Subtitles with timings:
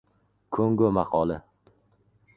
[0.57, 1.37] Kongo maqoli